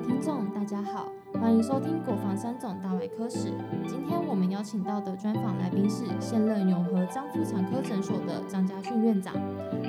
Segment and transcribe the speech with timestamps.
[0.00, 1.08] 听众，大家好，
[1.40, 3.50] 欢迎收听国防三总大外科史。
[3.88, 9.32] 今天我们邀请到的专访来宾是现任永和张妇产科诊所的张家训院长，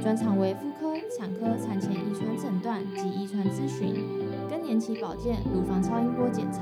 [0.01, 3.95] 专长为妇科、产科、产前遗传诊断及遗传咨询、
[4.49, 6.61] 更年期保健、乳房超音波检查。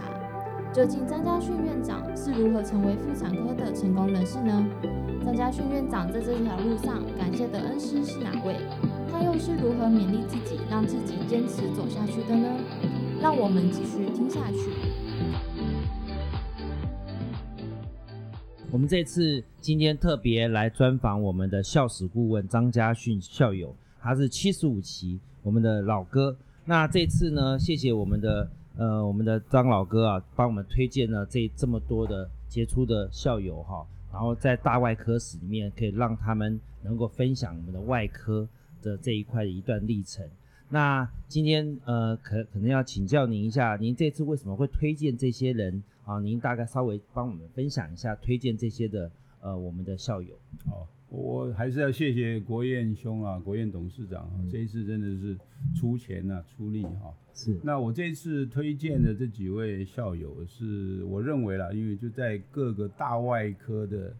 [0.74, 4.66] 究竟张家训院长是如何成为妇产科的成功人士呢？
[5.24, 8.56] 张家训院长在这条路上感谢的恩师是哪位？
[9.12, 12.48] 他又是如何勉励自己，让自己坚持走下去的呢？
[13.26, 14.70] 让我们继续听下去。
[18.72, 26.38] 我们这次今天特别来专访我们的校史顾问张家训校友，他是七十五期我们的老哥。
[26.66, 38.48] 那这次呢，谢谢我们的呃我们的张老哥啊，帮我们推荐了这这么多的杰出的校友哈，然后在大外科史里面可以让他们能够分享我们的外科
[38.84, 40.24] 的这一块的一段历程。
[40.70, 46.20] 那今天呃可可能要请教您一下，您这次为什么会推荐这些人啊？
[46.20, 50.36] 您大概稍微帮我们分享一下推荐这些的呃我们的校友。
[50.66, 55.38] 好，我还是要谢谢国燕兄啊，国燕董事长啊，这一次真的是
[55.76, 57.14] 出钱啊出力哈。
[57.34, 57.60] 是。
[57.64, 64.16] 那我这次推荐的这几位校友，是我认为啦，因为就在各个大外科的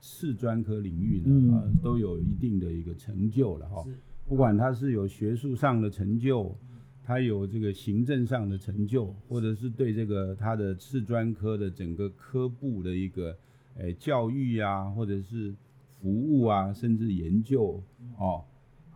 [0.00, 3.84] 次专科领域呢，啊都有一定的一个成就了哈。
[4.30, 6.56] 不管他是有学术上的成就，
[7.02, 13.36] 他有这个行政上的成就，或者是对这个他的次专科的整个科部的一个
[13.76, 15.52] 诶教育啊，或者是
[16.00, 17.82] 服务啊，甚至研究
[18.20, 18.44] 哦，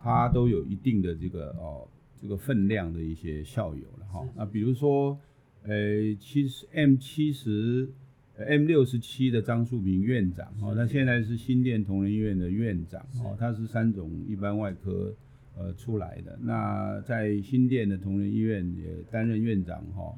[0.01, 4.25] 他都有一定的这个哦这个分量的一些校友了哈。
[4.37, 5.19] 那比如说，
[5.63, 7.89] 呃七十 M 七十
[8.37, 15.13] M 六十七的张树平院长哦，他现在是新店同仁医院的院长哦，他是三种一般外科。
[15.57, 20.13] 呃，出来的那在新店的同仁医院也担任院长哈，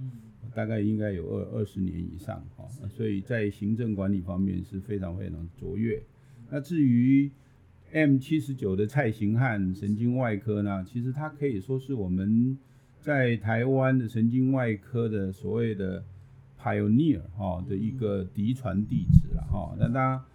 [0.55, 6.01] 大概应该有二二十年以上哈，所以在行政管理方面是非常非常卓越。
[6.49, 7.29] 那至于
[7.91, 12.57] M 七十九的蔡行汉神经外科呢，其实他可以说是我们
[12.99, 16.03] 在台湾的神经外科的所谓的
[16.59, 19.75] pioneer 哈的一个嫡传弟子了哈。
[19.79, 20.25] 那他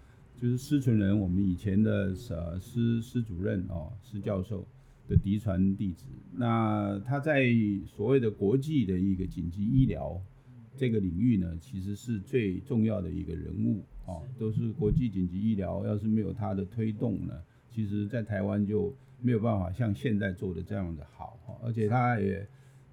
[0.40, 4.64] 就是施存仁，我们以前的呃施施主任哦，施教授。
[5.08, 7.46] 的嫡传弟子，那他在
[7.84, 10.20] 所谓的国际的一个紧急医疗
[10.76, 17.34] 这个领域呢，其实是最重要的一个人物哦，都是国际紧急医疗，要是没有他的推动呢，
[17.70, 22.46] 其实在台湾就没有办法像现在做的这样的好哈，而且他也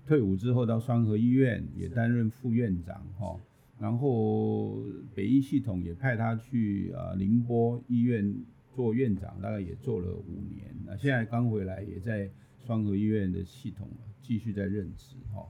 [0.05, 3.39] 退伍之后到双河医院也担任副院长哈，
[3.79, 4.83] 然后
[5.15, 8.35] 北医系统也派他去啊宁波医院。
[8.75, 12.29] 做院长大概也做了五年，那现在刚回来，也在
[12.65, 13.87] 双河医院的系统
[14.21, 15.45] 继续在任职哈。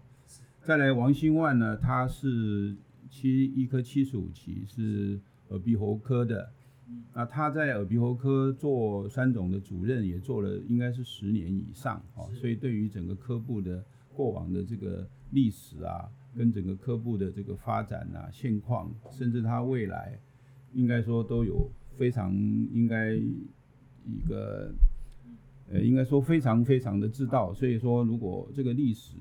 [0.61, 2.75] 再来王兴万呢，他是
[3.09, 5.19] 七医科七十五期，是
[5.49, 6.51] 耳鼻喉科的。
[7.13, 12.27] 那他在耳鼻喉科做三种的主任，也做了应该是十年以上哈。
[12.33, 20.19] 所以对于整个科部的过往的这个历史啊，跟整个科部的这个发展啊现况，甚至他未来
[20.73, 21.69] 应该说都有。
[21.99, 22.33] 非常
[22.71, 24.73] 应该一个，
[25.69, 29.17] 呃，应该说非常非常的知道，所以说如果这个历史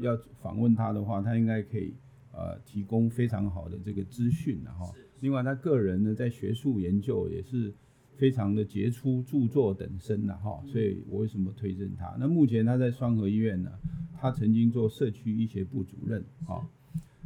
[0.00, 1.92] 要访问他的话，他应该可以
[2.32, 4.88] 呃提供非常好的这个资讯的哈。
[5.18, 7.74] 另外他个人呢在学术研究也是
[8.16, 10.62] 非常的杰出，著作等身的哈。
[10.68, 12.16] 所以我为什么推荐他？
[12.20, 13.72] 那目前他在双河医院呢，
[14.20, 16.62] 他曾经做社区医学部主任啊。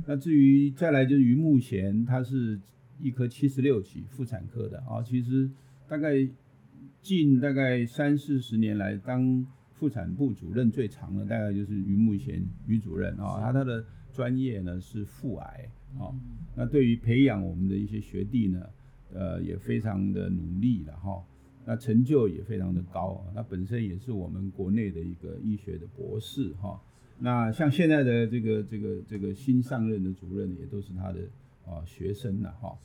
[0.06, 2.58] 那至于再来就是于慕贤，他是。
[3.00, 4.78] 一科七十六期妇产科的。
[4.80, 5.50] 啊，其实
[5.88, 6.26] 大概
[7.02, 15.68] 近大概三四十年来，当妇产部主任最长的大概就是于慕贤于主任啊，他他的专业呢是妇癌
[15.98, 16.14] 啊，
[16.56, 18.62] 那对于培养我们的一些学弟呢，
[19.12, 21.22] 呃也非常的努力了哈，
[21.66, 26.80] 那成就也非常的高，那本身也是我们国内的一个医学的博士哈，
[27.18, 31.20] 那像现在的这个这个这个新上任的主任也都是他的。
[31.66, 32.76] 啊，学生了哈，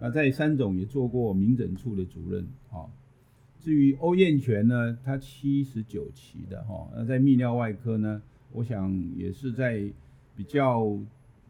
[0.00, 2.86] 那在三总也做过民诊处的主任啊。
[3.58, 8.22] 至于欧燕泉呢，他七十九期的哈，那在泌尿外科呢，
[8.52, 9.82] 我想也是在
[10.36, 10.98] 比较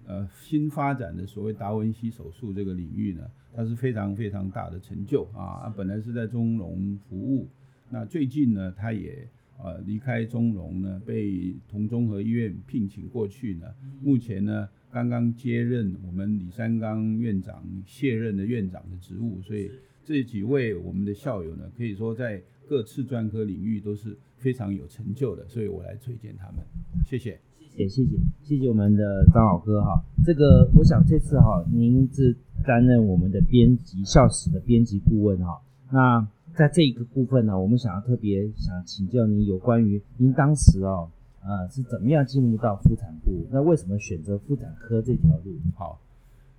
[0.06, 5.72] 呃新发展的所谓达文西手术这个领域呢，他是非常非常大的成就啊。
[5.76, 7.46] 本来是在中荣服务，
[7.90, 9.28] 那最近呢，他也
[9.62, 13.66] 呃离开中荣呢，被同中和医院聘请过去呢，
[14.02, 14.68] 目前呢。
[14.92, 19.70] 刚刚接任我们李三刚院长卸任的院长的职务，所以
[20.04, 26.64] 这几位我们的校友呢，可以说在各次专科领域都是非常有成就的，所以我来推荐他们。
[27.06, 30.02] 谢谢，谢谢，谢谢，谢谢我们的张老哥哈。
[30.25, 35.60] 这个我想这次哈，您是担任我们的编辑校史的编辑顾问哈。
[35.92, 41.10] 那在这一个部分呢，我们想要特别想请教您有关于您当时哦，
[41.42, 43.46] 呃，是怎么样进入到妇产部？
[43.50, 45.58] 那为什么选择妇产科这条路？
[45.75, 46.00] 好。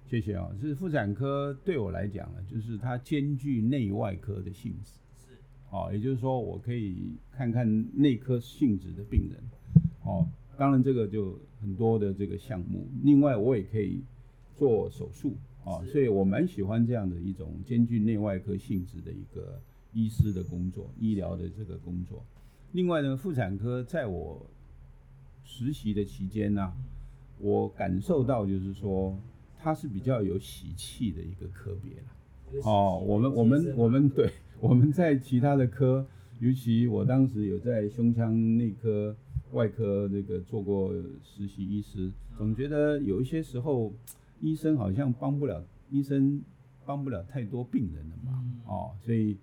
[0.09, 5.37] 谢谢啊，是妇产科对我来讲呢，就是它兼具内外科的性质，是，
[5.69, 9.39] 哦，也就是说我可以看看内科性质的病人，
[10.03, 14.03] 哦，当然这个就很多的这个项目，另外我也可以
[14.57, 15.33] 做手术，
[15.63, 19.61] 啊，所以我蛮喜欢这样的一种兼具内外科性质的一个
[19.93, 22.21] 医师的工作，医疗的这个工作。
[22.73, 24.45] 另外呢，妇产科在我
[25.43, 26.73] 实习的期间呢，
[27.39, 29.17] 我感受到就是说。
[29.63, 34.27] 它是比较有喜气的一个科别了，哦，我们我们我们对
[34.59, 36.03] 我们在其他的科，
[36.39, 39.15] 尤其我当时有在胸腔内科、
[39.51, 40.91] 外科这个做过
[41.21, 43.93] 实习医师，总觉得有一些时候
[44.39, 46.41] 医生好像帮不了医生
[46.83, 49.37] 帮不了太多病人的忙，哦，所以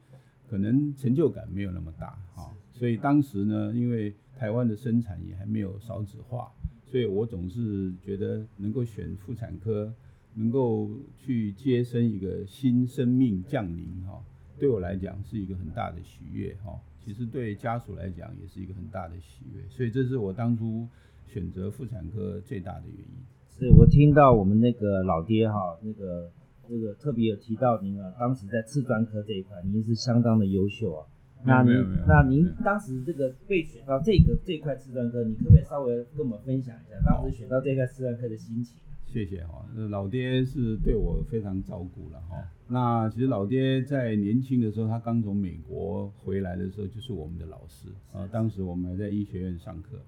[0.50, 6.52] 可能成就感没有那么大，哈，所以当时呢，因为台湾的生产也还没有少子化，
[6.85, 9.93] 所以我总是觉得能够选妇产科。
[10.35, 14.23] 能够去接生一个新生命降临哈，
[14.56, 16.79] 对我来讲是一个很大的喜悦哈。
[17.05, 20.87] 其实对家属来讲也是一个很大的喜悦，所以这是我当初
[21.26, 23.17] 选择妇产科最大的原因。
[23.58, 26.31] 是我听到我们那个老爹哈，那个
[26.69, 31.06] 那个特别有提到您啊，当时在次专科这一块您是相当的优秀啊。
[31.44, 31.75] 那您
[32.06, 38.76] 那您当时这个被选到这个这块次专科，你可不可以稍微跟我们分享一下当时选到这块次专科的心情？
[39.06, 42.37] 谢谢哈，老爹是对我非常照顾了哈。
[42.67, 48.29] 那其实老爹在年轻的时候，他刚从美国回来的时候，就是我们的老师啊。
[48.31, 49.99] 当时我们还在医学院上课。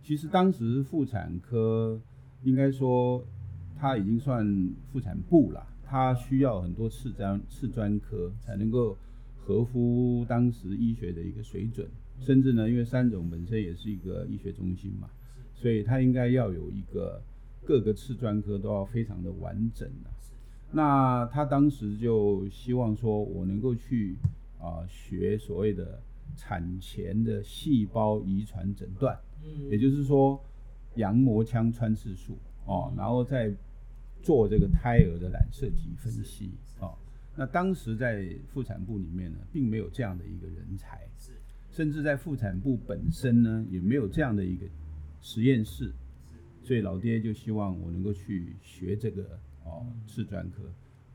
[0.00, 2.00] 其实当时妇产科
[2.44, 3.24] 应该说
[3.76, 4.46] 他已经算
[4.92, 8.96] 妇产部了，他需要很多次专次专科才能够
[9.48, 11.88] 合乎当时医学的一个水准。
[12.20, 15.08] 甚至呢，因为三种本身也是一个医学中心嘛，
[15.54, 17.22] 所以他应该要有一个。
[17.64, 20.08] 各个次专科都要非常的完整的，
[20.72, 24.16] 那他当时就希望说，我能够去
[24.58, 26.00] 啊学所谓的
[26.34, 30.42] 产前的细胞遗传诊断，嗯，也就是说
[30.94, 33.52] 羊膜腔穿刺术哦，然后再
[34.22, 36.94] 做这个胎儿的染色体分析哦。
[37.38, 41.30] 那当时在妇产部里面呢，并没有这样的一个人才，是，
[41.70, 44.66] 甚至在妇产部本身呢，也没有这样的一个
[45.20, 45.94] 实验室。
[46.64, 50.64] 所以老爹就希望我能够去学这个哦，是专科，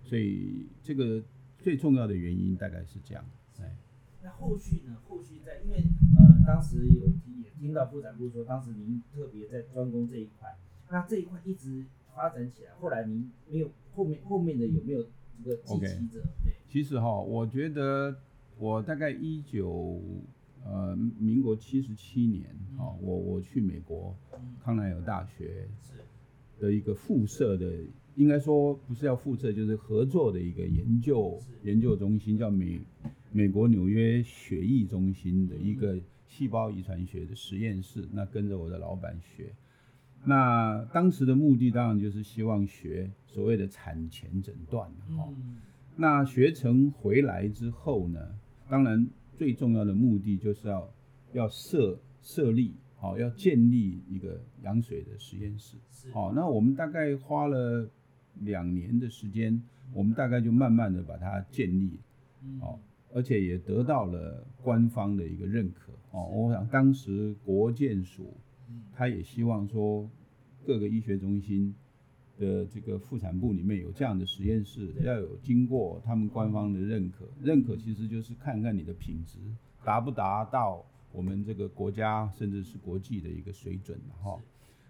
[0.02, 1.22] 所以这个
[1.60, 3.26] 最重要的原因大概是这样。
[3.60, 3.76] 哎，
[4.24, 4.96] 那后续呢？
[5.06, 5.84] 后续在因为
[6.18, 7.06] 呃，当时有
[7.44, 10.58] 也听到妇产部说，当时您特别在专攻这一块，
[10.90, 11.86] 那这一块一直
[12.16, 15.10] 发展起来，后来您没有后面后面的有没有这
[15.44, 16.20] 个继承者？
[16.44, 18.16] 对，其实哈，我觉得
[18.58, 20.02] 我大概一九。
[20.66, 22.46] 呃，民国七十七年，
[22.78, 24.16] 啊，我我去美国
[24.64, 25.68] 康奈尔大学
[26.58, 27.70] 的一个附设的，
[28.16, 32.80] 应该说不是要附设，就是合作的一个研究研究中心，叫美
[33.34, 36.00] 美国纽约血液中心的一个
[36.30, 38.08] 细胞遗传学的实验室。
[38.14, 39.52] 那跟着我的老板学，
[40.26, 45.30] 那当时的目的当然就是希望学所谓的产前诊断，哈。
[45.96, 48.20] 那学成回来之后呢，
[48.70, 49.08] 当然。
[49.36, 50.88] 最重要的目的就是要
[51.34, 55.76] 要设设立好，要建立一个羊水的实验室。
[56.14, 57.90] 好，那我们大概花了
[58.42, 59.60] 两年的时间，
[59.92, 62.00] 我们大概就慢慢的把它建立，
[62.62, 62.80] 好，
[63.12, 65.92] 而且也得到了官方的一个认可。
[66.12, 68.38] 哦，我想当时国建署，
[68.94, 70.10] 他也希望说
[70.66, 71.74] 各个医学中心。
[72.36, 79.38] 的这个妇产部里面有这样的实验室，要有经过他们官方的认可，认可其实就是看看你的品质
[79.86, 84.42] 达不达到我们这个国家甚至是国际的一个水准哈。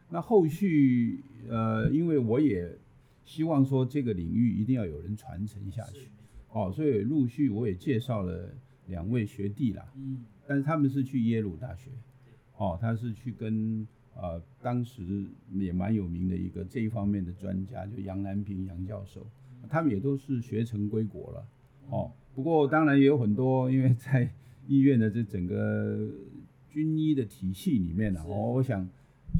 [0.09, 2.77] 那后续呃，因为我也
[3.25, 6.07] 希望说这个领域一定要有人传承下去，
[6.49, 8.55] 哦，所以陆续我也介绍了
[8.87, 11.91] 两位学弟啦，嗯，但是他们是去耶鲁大学，
[12.63, 13.87] 哦，他是去跟。
[14.15, 19.25] 呃，当时也蛮有名的一个这一方面的专家，就杨南平杨教授，
[19.67, 21.43] 他们也都是学成归国了。
[21.89, 24.29] 哦，不过当然也有很多，因为在
[24.67, 26.07] 医院的这整个
[26.69, 28.87] 军医的体系里面呢，我我想，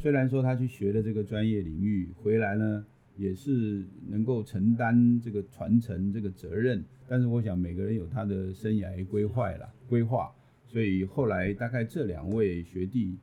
[0.01, 2.83] 虽然说他去学的这个专业领域回来呢，
[3.15, 10.33] 也是能够承担这个传承这个责任，但是我想每个人有他的生涯规划了规划。
[10.73, 13.15] 所以后来大概这两位学弟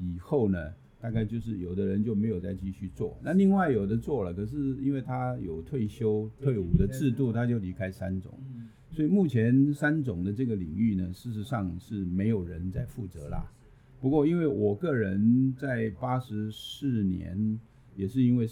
[0.00, 8.36] 以后呢，大概就是有的人就没有再继续做，那另外有的做了，可是因为他有退休退伍的制度，他就离开三种。
[8.90, 13.48] 所以目前三种的这个领域呢，事实上是没有人在负责啦。
[14.00, 17.60] 不过因为我个人在八十四年，
[17.94, 18.48] 也是因为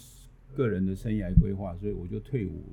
[0.55, 2.63] 个人的生涯规划，所以我就退伍，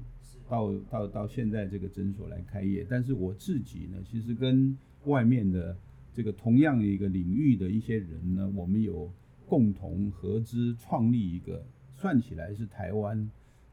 [0.49, 2.87] 到到到现在这个诊所来开业。
[2.89, 4.77] 但是我自己呢，其实跟
[5.09, 5.77] 外面的
[6.15, 9.11] 这个同样一个领域的一些人呢，我们有
[9.47, 13.31] 共同合资创立一个，算起来是台湾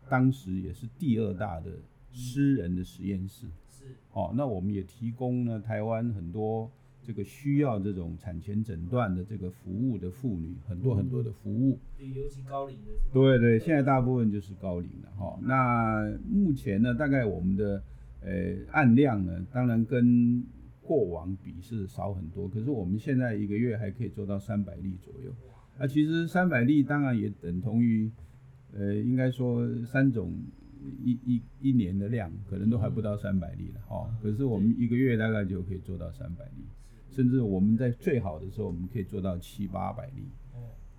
[0.10, 1.72] 当时也是第二大的
[2.12, 3.46] 私人的实验室。
[3.70, 6.72] 是哦，那我们也提供呢台湾很多
[7.04, 11.78] 这个需要这种产前诊断的这个服务的妇女，很多很多的服务。
[11.98, 12.92] 对，尤其高龄的。
[13.14, 15.38] 对对，现在大部分就是高龄的哈。
[15.44, 17.84] 那目前呢，大概我们的
[18.22, 18.32] 呃
[18.72, 20.44] 案量呢，当然跟
[20.86, 25.32] 过往比是少很多，可是我们现在一个月还可以做到三百例左右。
[25.78, 28.12] 啊，其实三百例当然也等同于，
[28.74, 30.34] 呃，应该说三种。
[31.04, 36.64] 一一一年的量可能都还不到三百例了哦，可是我们一个月大概就可以做到三百例，
[37.10, 40.30] 甚至我们在最好的时候我们可以做到七八百例。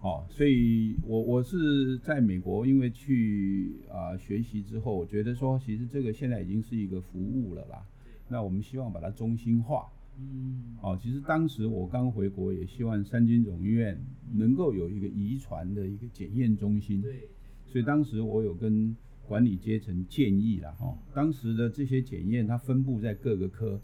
[0.00, 7.86] 哦，所以我我是在美国，因为去啊学习之后，我觉得说其实这个现在已经是一个服务了啦。
[8.28, 9.86] 那我们希望把它中心化。
[10.18, 10.76] 嗯。
[10.82, 14.00] 哦，其实当时我刚回国，也希望三军总医院
[14.32, 17.02] 能够有一个遗传的一个检验中心。
[17.02, 17.28] 对。
[17.64, 18.96] 所以当时我有跟。
[19.28, 23.80] 管理阶层建议了哈，当时的这些检验它分布在各个科，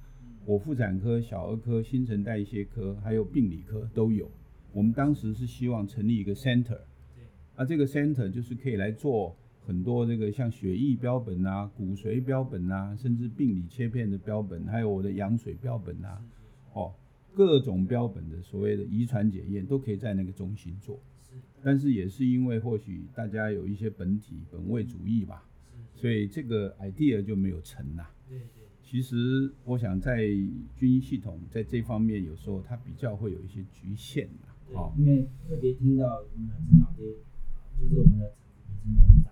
[0.46, 4.30] 我妇产科、小儿科、新陈代谢科还有病理科都有。
[4.72, 6.78] 我们当时是希望成立一个 center，
[7.56, 16.22] 啊，这个 center 就是可以来做很多这个像血液标本啊、骨髓标本啊，甚至病理切片的标本，还有我的羊水标本啊，
[16.72, 16.92] 哦，
[17.32, 20.98] 各种标本的所谓的遗传检验都可以在那个中心做。
[21.62, 25.48] 但是也是因为或许大家有一些本体本位主义吧，
[25.94, 28.04] 所以这个 idea 就没有成呐。
[28.28, 28.46] 对对。
[28.82, 30.26] 其实我想在
[30.76, 34.48] 军医系统在这方面有时候它比较会有一些局限呐。
[34.74, 37.06] 哦，因为特别听到我们陈老爹，
[37.80, 38.34] 就是我们的
[38.84, 39.31] 陈陈董事长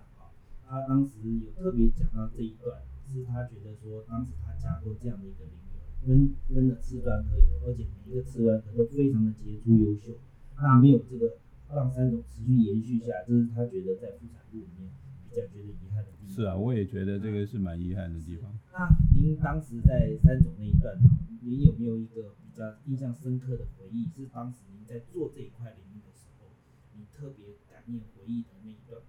[0.71, 10.17] 他当时有特别讲到这一段，是他觉得说当时他加过这样的一个领域，分分了次专科有，而且每一个次专科都非常的杰出优秀，
[10.55, 11.37] 那没有这个。
[11.73, 14.91] 让三种持续延续下，这是他觉得在妇产部里面
[15.23, 16.35] 比较觉得遗憾的地方。
[16.35, 18.51] 是啊，我也觉得这个是蛮遗憾的地方。
[18.73, 20.93] 那您当时在三种那一段，
[21.41, 24.03] 您有没有一个比较印象深刻的回忆？
[24.13, 26.51] 是当时您在做这一块领域的时候，
[26.97, 29.01] 你特别感念回忆的那一段？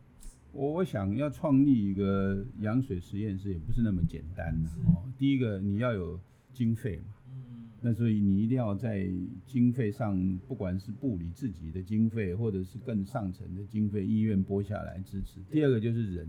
[0.53, 5.03] 我我想要创立一个羊水实验室，也不是那么简单的哦。
[5.19, 6.21] 第一个你要有
[6.53, 7.05] 经费嘛。
[7.85, 9.09] 那所以你一定要在
[9.45, 15.41] 经费上，不管是部里自己的经费，或者是更上层的经费，医院拨下来支持。
[15.51, 16.29] 第二个就是人，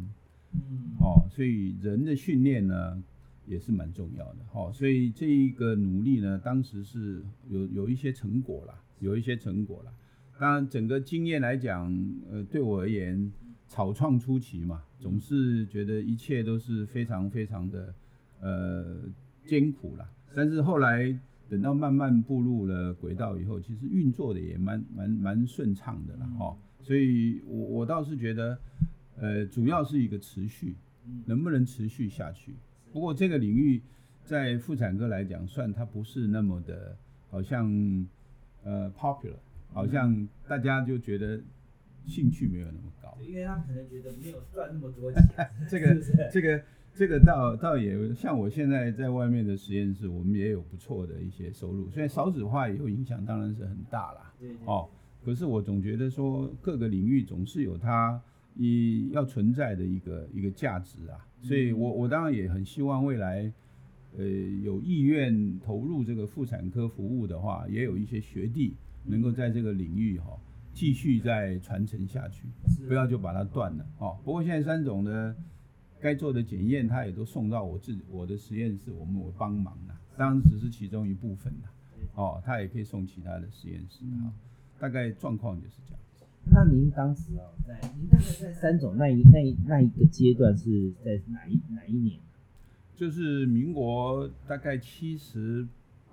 [1.00, 3.04] 哦，所以人的训练呢
[3.46, 4.38] 也是蛮重要的。
[4.52, 9.92] 哦，所以这一个努力呢，当时是有有一些成果啦，有一些成果啦。
[10.40, 11.94] 当然，整个经验来讲，
[12.32, 13.32] 呃，对我而言，
[13.74, 17.94] 草创初期嘛，总是觉得一切都是非常非常的
[18.40, 18.98] 呃
[19.46, 20.08] 艰苦啦。
[20.36, 21.20] 但是后来。
[21.50, 26.58] 等到慢慢步入了轨道以后，其实运作的也蛮蛮蛮顺畅的了哈。
[26.82, 28.58] 所以，我我倒是觉得，
[29.18, 30.74] 呃，主要是一个持续，
[31.26, 32.56] 能不能持续下去。
[32.92, 33.80] 不过这个领域
[34.24, 36.98] 在妇产科来讲，算它不是那么的，
[37.30, 37.70] 好像
[38.64, 39.38] 呃 popular，
[39.74, 41.40] 好像大家就觉得
[42.06, 43.18] 兴趣没有那么高。
[43.22, 45.22] 因为他们可能觉得没有赚那么多钱。
[45.70, 45.96] 这个
[46.32, 46.64] 这个。
[46.96, 51.90] 这个倒倒也像我现在在外面的实验室，我们也有不错的一些收入。
[51.90, 54.32] 虽然少子化以后影响当然是很大啦，
[54.66, 54.88] 哦，
[55.26, 58.22] 可是我总觉得说各个领域总是有它
[58.56, 61.18] 一要存在的一个一个价值啊。
[61.42, 63.52] 所以我我当然也很希望未来，
[64.16, 64.24] 呃，
[64.64, 70.40] 有意愿投入这个妇产科服务的话，也有一些学弟能够在这个领域哈
[70.74, 72.48] 继续再传承下去，
[72.88, 74.18] 不要就把它断了哦。
[74.24, 75.36] 不过现在三种呢。
[76.02, 81.68] 该做的检验，它也都送到我自我的实验室，我们我帮忙的，当然只是其中一部分的，
[82.16, 84.28] 哦，他也可以送其他的实验室啊，
[84.78, 86.02] 大概状况就是这样。
[86.52, 92.20] 那您当时啊，在您大概在三种那一那一那一个阶段是在哪一哪一年？
[92.98, 95.66] 就是民国大概七十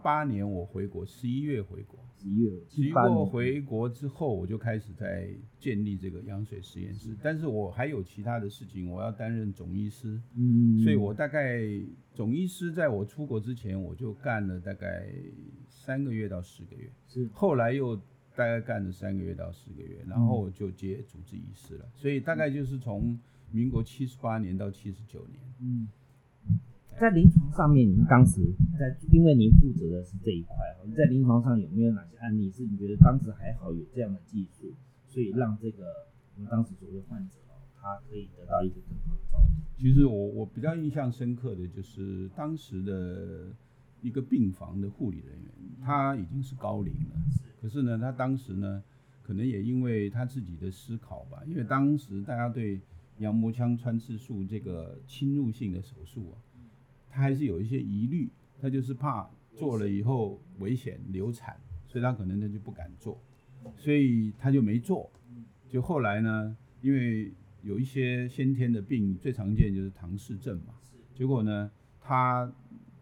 [0.02, 2.00] 八年，我回国，十一月回国。
[2.18, 2.94] 十一月
[3.30, 5.28] 回国之后，我就开始在
[5.58, 7.14] 建立这个羊水实验室。
[7.22, 10.20] 但是我还有其他的事情，我要担任总医师。
[10.34, 11.60] 嗯，所以我大概
[12.14, 15.06] 总医师在我出国之前，我就干了大概
[15.68, 15.90] 三。
[15.90, 17.96] 三个月到四个月，是后来又
[18.36, 23.18] 大概干了三个月到四个月，然后就接主治医师了，所以大概就是从
[23.50, 25.40] 民国七十八年到七十九年。
[25.60, 25.88] 嗯，
[26.98, 28.40] 在临床上面，您当时
[28.78, 34.72] 在，因为您负责的是这一块哦，你在临床上有没有哪些案例是你觉得当时还好有这样的技术，
[35.06, 35.84] 所以让这个
[36.36, 39.80] 我们当时所谓患者哦，他可以得到一个更好的照顾？
[39.80, 43.54] 其实我我比较印象深刻的就是当时的
[44.02, 45.50] 一个病房的护理人员，
[45.82, 47.16] 他已经是高龄了，
[47.62, 48.82] 可是呢，他当时呢，
[49.22, 52.78] 可能也因为他自己的思考吧，因为当时大家对
[53.18, 56.36] 羊膜腔穿刺术这个侵入性的手术啊，
[57.10, 63.20] 他还是有一些疑虑，他就是怕做了以后危险流产，所以他可能他就不敢做，
[63.76, 65.10] 所以他就没做。
[65.68, 70.74] 就后来呢，因为有一些先天的病，最常见就是唐氏症嘛。
[71.14, 72.50] 结果呢，他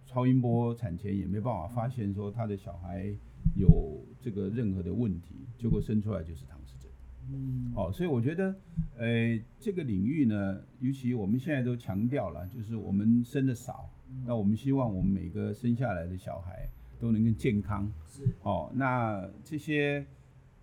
[0.04, 3.14] 超音波产前也没办法发现说他的小孩
[3.54, 6.90] 有这个任何的问题，结果生出来就是唐氏症。
[7.30, 8.56] 嗯，哦，所以我觉得，
[8.96, 13.88] 呃，这个领域呢，尤其我们现在都强调了，就是我们生的少，
[14.26, 17.90] 那我们希望我们每个生下来的小孩都能够健康。
[18.06, 20.04] 是，哦，那这些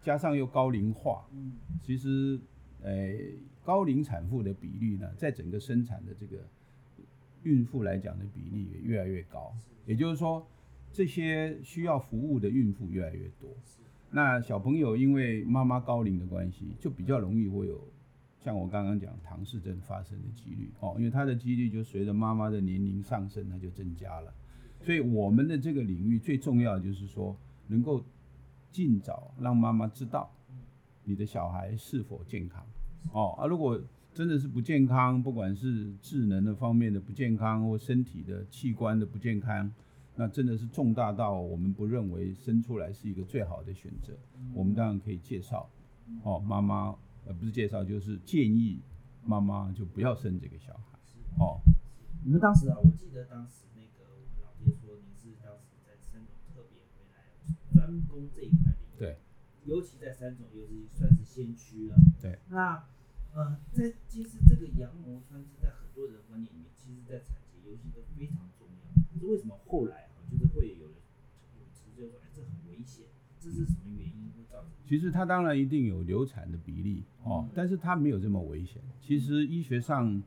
[0.01, 2.39] 加上又高龄化，嗯，其实，
[2.81, 3.13] 呃，
[3.63, 6.37] 高龄产妇的比例呢，在整个生产的这个
[7.43, 9.53] 孕妇来讲的比例也越来越高。
[9.85, 10.45] 也就是说，
[10.91, 13.49] 这些需要服务的孕妇越来越多。
[14.11, 17.79] 那小朋友因为妈妈高龄的关系，就比较容易会有
[18.45, 24.31] 像我刚刚讲唐氏症发生的几率哦，因为它的几率就随着妈妈的年龄上升，它就增加了。
[24.83, 27.35] 所以我们的这个领域最重要的就是说，
[27.65, 28.05] 能够
[28.71, 30.31] 尽早让妈妈知道
[31.03, 32.63] 你的小孩是否健康
[33.13, 33.81] 哦啊，如果
[34.13, 39.73] 真的是不健康，不管是智能的方面的不健康，或身体的器官的不健康，
[40.15, 44.13] 那真的是重大到我们不认为生出来是一个最好的选择。
[44.53, 45.67] 我们当然可以介绍
[46.21, 46.95] 哦，妈妈
[47.25, 48.81] 呃不是介绍，就是建议
[49.23, 50.99] 妈妈就不要生这个小孩
[51.39, 51.59] 哦。
[52.23, 57.33] 你们当时啊，我记得当时那个我们老爹说，您是当时在三种特别回来
[57.73, 59.17] 专攻这一块领域，对，
[59.65, 61.95] 尤其在三种，尤其算是先驱了。
[62.21, 62.83] 对，那
[63.33, 69.03] 呃，在其实这个羊膜穿刺在很多人观念里面，其实在产前尤其都非常重要。
[69.11, 70.95] 可是为什么后来啊，就是会有人
[71.57, 73.05] 有直接说，哎，这很危险，
[73.39, 73.84] 这是什？
[74.85, 78.81] 其实它当然一定有流产的比例哦嗯，但是它没有这么危险。
[79.01, 80.21] 其实医学上，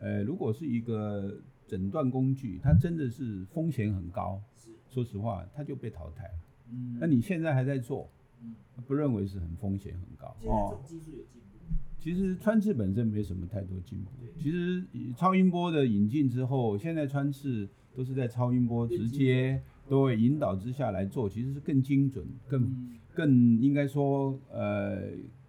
[0.00, 4.42] 呃，如果是一个诊断工具，它真的是风险很高。
[4.56, 6.34] 是，说实话，它就被淘汰了。
[6.72, 8.10] 嗯，那你现在还在做，
[8.42, 8.54] 嗯，
[8.86, 10.80] 不认为是很风险很高哦种。
[10.84, 11.58] 技术有进步，
[11.98, 14.42] 其实穿刺本身没什么太多进步对。
[14.42, 14.84] 其实
[15.16, 25.02] 超音波的引进之后，现在穿刺都是在超音波直接都会引导之下来做，其实是更精准、更嗯，更应该说呃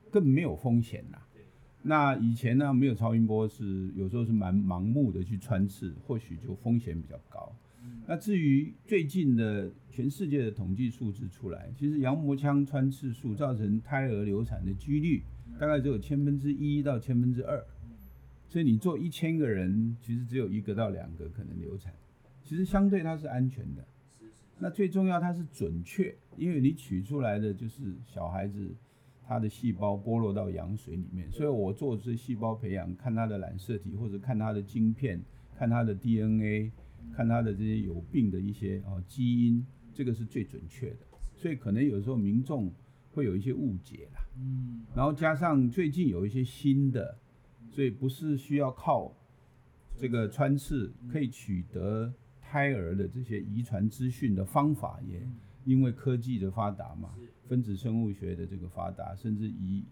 [0.10, 1.44] 更没有风险啦对。
[1.84, 7.56] 那以前呢，没有超音波是有时候是蛮盲目的去穿刺，或许就风险比较高。
[7.84, 15.22] 嗯那至于最近的全世界的统计数字出来，其实羊膜腔穿刺术造成胎儿流产的几率
[15.60, 17.64] 大概只有千分之一到千分之二，
[18.48, 21.94] 所以你做一千个人，其实只有一个到两个可能流产，
[22.44, 23.86] 其实相对它是安全的。
[24.62, 28.76] 那最重要它是准确，因为你取出来的就是小孩子
[29.26, 35.20] 他的细胞剥落到羊水里面，所以我做这细胞培养，看他的染色体或者看他的晶片，
[35.58, 36.72] 看他的 DNA，
[37.12, 40.98] 看他的这些有病的一些哦基因，这个是最准确的。
[41.34, 42.72] 所以可能有时候民众
[43.14, 47.18] 会有一些误解啦，嗯，然后加上最近有一些新的，
[47.72, 49.12] 所以不是需要靠
[49.98, 52.14] 这个穿刺可以取得
[52.52, 55.26] 胎儿的这些遗传资讯的方法，也
[55.64, 57.16] 因为科技的发达嘛，
[57.48, 59.86] 分子生物学的这个发达，甚至以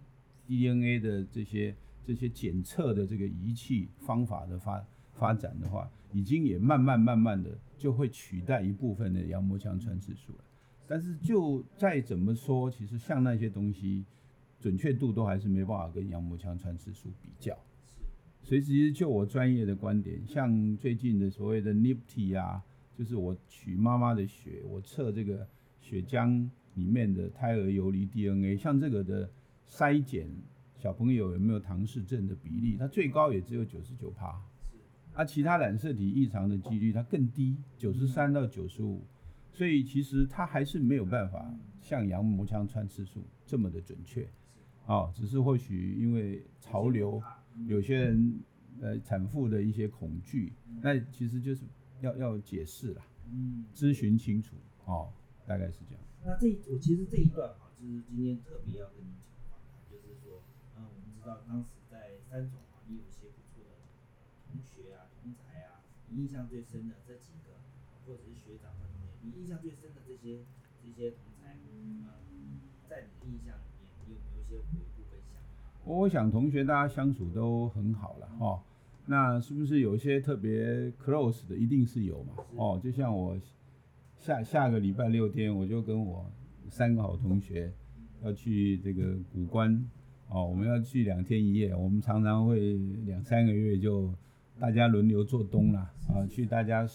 [0.46, 10.44] DNA 的这些这些检测的这个仪器方法的发发展的话，已经也慢慢慢慢的就会取代一部分的羊膜腔穿刺术了。
[10.86, 14.04] 但是就再怎么说，其实像那些东西，
[14.60, 17.58] 准确度都还是没办法跟羊膜腔穿刺术比较。
[18.50, 22.60] 所以其实就我专业的观点，像最近的所谓的 NIPT 啊，
[22.98, 25.48] 就是我取妈妈的血，我测这个
[25.80, 29.30] 血浆里面的胎儿游离 DNA，像这个的
[29.68, 30.28] 筛检
[30.76, 34.42] 小朋友有没有唐氏症的比例，它最高也只有九十九趴，
[35.14, 39.06] 啊，其他染色体异常的几率它更低，九十三到九十五，
[39.54, 44.28] 所以其实它还是没有办法像羊膜腔穿刺术这么的准确，
[44.88, 47.22] 哦，只是或许因为潮流。
[47.68, 48.40] 有些人
[48.82, 51.66] 呃产妇的一些恐惧，那其实就是
[52.02, 55.12] 要要解释啦，嗯，咨询清楚哦，
[55.46, 56.04] 大概是这样。
[56.24, 60.44] 那这一我其实这一段哈，就是今天特别要跟您讲访谈，就是说，
[60.78, 63.72] 嗯，我们知道当时在三总啊，你有一些不错的
[64.48, 67.56] 同学啊、同才啊，你印象最深的这几个，
[68.06, 70.44] 或者是学长或同学，你印象最深的这些
[70.84, 72.04] 这些同才，嗯，
[72.90, 74.99] 在你的印象里面，你有没有一些回顾跟想法？
[75.98, 78.60] 我想同学大家相处都很好了哦。
[79.08, 82.34] 那是不是有一些特别 close 的，一定是有嘛？
[82.56, 83.36] 哦，就像我
[84.16, 86.24] 下下个礼拜六天，我就跟我
[86.70, 87.74] 三个好同学
[88.24, 89.84] 要去这个古关
[90.28, 91.76] 哦，我们要去两天一夜。
[91.76, 92.74] 我们常常会
[93.08, 94.14] 两三个月就
[94.60, 96.86] 大家轮流做东啦，啊，去大家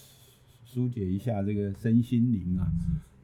[0.63, 2.71] 疏解一下这个身心灵啊。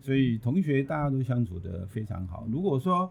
[0.01, 2.45] 所以同学大家都相处的非常好。
[2.51, 3.09] 如果说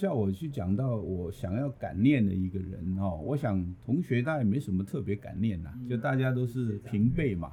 [0.00, 7.52] 叫我去讲到我想要感念的一个人哦，我想同学大概没什么特别感念呐，就大家都是平辈嘛。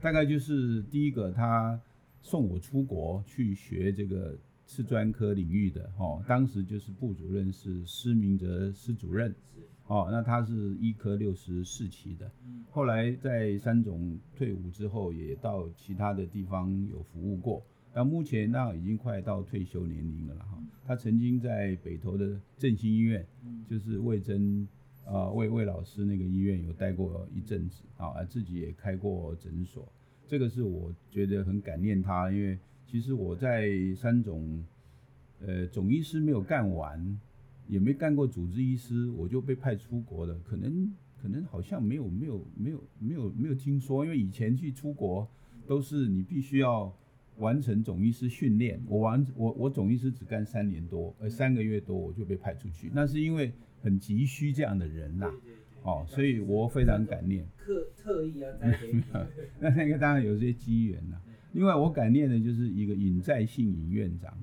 [0.00, 1.76] 大概就是第一个，他
[2.22, 9.34] 送我出国去学这个次专科领域的哦，当时就是部主任是施明哲施主任，
[9.88, 12.30] 哦，那他是医科六十四期的，
[12.70, 17.60] 后来在三总退伍之后，也到其他的地方有服务过。
[17.94, 20.58] 那目前那已经快到退休年龄了哈。
[20.84, 23.26] 他曾经在北投的振兴医院，
[23.68, 24.66] 就是魏征
[25.04, 29.86] 啊魏魏老师那个医院有待过一阵子啊，自己也开过诊所。
[30.26, 34.64] 这个是我觉得很感念他，因为其实我在三总，
[35.40, 37.18] 呃总医师没有干完，
[37.66, 40.38] 也没干过主治医师，我就被派出国了。
[40.44, 45.28] 可能可能好像没有没有没有没有没有听说，因为以前去出国
[45.66, 46.94] 都是你必须要。
[47.38, 55.30] 完成总医师训练，我完我我总医师只干三年多，呃三个月多我就被派出去，那是因为很急需这样的人呐，
[55.82, 57.46] 哦，所以我非常感念。
[57.56, 58.70] 特特意啊， 在
[59.60, 61.20] 那那个当然有些机缘呐。
[61.52, 64.36] 另外我感念的就是一个尹在信尹院长，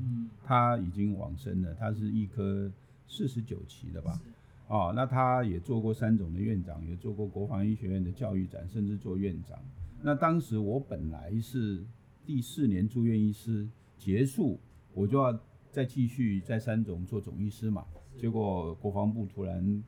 [0.43, 2.71] 他已经往生了，他是一科
[3.08, 4.19] 四十九期的吧，
[4.67, 9.60] 哦，那他也做过三种的院长，也做过国防医学院的教育长，甚至做院长。
[10.01, 11.84] 那当时我本来是。
[12.26, 13.68] 第四年住院医师
[14.00, 14.60] 结束，
[14.94, 15.40] 我就要
[15.72, 17.86] 再继续在三总做总医师嘛。
[18.18, 19.84] 结果国防部突然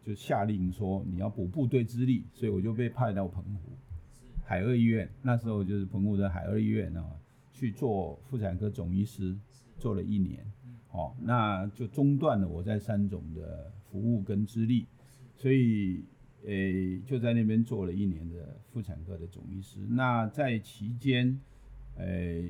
[0.00, 3.72] 就下令说你要补部队资历，所以我就被派到澎湖
[4.44, 5.10] 海二医院。
[5.20, 7.04] 那时候就是澎湖的海二医院啊，
[7.52, 9.36] 去做妇产科总医师，
[9.76, 10.46] 做了一年。
[10.92, 14.86] 哦，那就中断了我在三总的服务跟资历，
[15.34, 16.04] 所以
[16.44, 19.80] 诶就在那边做了一年的妇产科的总医师。
[19.88, 21.40] 那在期间。
[21.96, 22.06] 呃，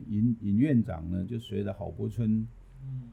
[0.06, 2.46] 尹尹院长呢，就随着郝柏村，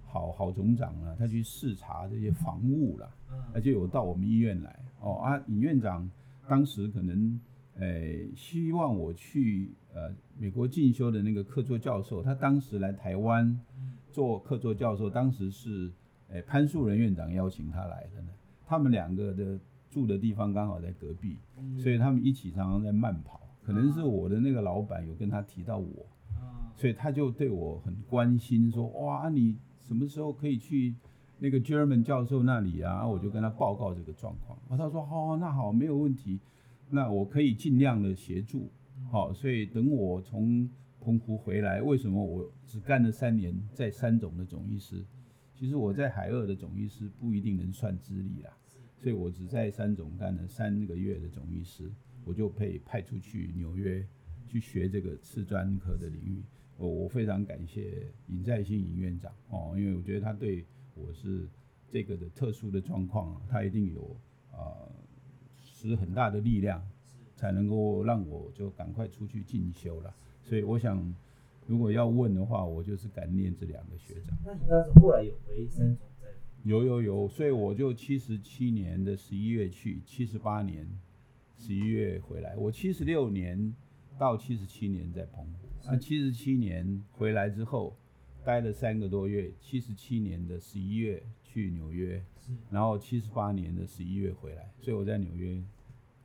[0.05, 3.09] 郝郝总长呢，他去视察这些房屋了，
[3.53, 4.79] 他就有到我们医院来。
[4.99, 6.09] 哦啊，尹院长
[6.47, 7.39] 当时可能，
[7.75, 7.87] 呃，
[8.35, 13.59] 希望我去呃美国进修的那个客座教授，他当时来台湾
[14.11, 15.91] 做客座教授，当时是，
[16.29, 18.29] 呃潘树仁院长邀请他来的呢。
[18.65, 19.59] 他们两个的
[19.89, 21.37] 住的地方刚好在隔壁，
[21.79, 23.41] 所以他们一起常常在慢跑。
[23.63, 26.05] 可能是我的那个老板有跟他提到我。
[26.77, 30.93] 所以他就对我很关心，说哇，你什么时候可以去
[31.39, 33.05] 那个 German 教授那里啊？
[33.05, 34.55] 我就跟他报告这个状况。
[34.69, 36.39] 他说好，那好，没有问题，
[36.91, 38.69] 那我可以尽量的协助。
[39.09, 40.69] 好，所以等我从
[41.01, 45.03] 澎湖回来，为什么我只干了三年在三总的总医师？
[45.55, 48.55] 其实我在海二的总医师不一定能算资历啦，
[48.97, 51.91] 所以我只在三总干了三个月的总医师，
[52.23, 54.05] 我就被派出去纽约
[54.47, 56.43] 去学这个次专科的领域。
[56.77, 60.63] 我我非常感谢尹在兴尹院长哦，因为我觉得他对
[60.93, 61.47] 我是
[61.89, 64.15] 这个的特殊的状况，啊他一定有
[64.51, 64.87] 啊
[65.57, 66.81] 使很大的力量，
[67.35, 70.13] 才能够让我就赶快出去进修了。
[70.43, 71.15] 所以我想，
[71.65, 74.37] 如果要问的话，我就是感念这两个学长。
[74.45, 76.27] 那应该是后来有回三总在？
[76.63, 80.87] 有有有，所以我就七十七年的十一月去，七十八年
[81.57, 82.55] 十一月回来。
[82.55, 83.73] 我七十六年
[84.19, 85.66] 到七十七年在澎湖。
[85.89, 87.95] 那七十七年回来之后，
[88.43, 89.49] 待了三个多月。
[89.61, 92.21] 七十七年的十一月去纽约，
[92.69, 94.69] 然后七十八年的十一月回来。
[94.81, 95.63] 所以我在纽约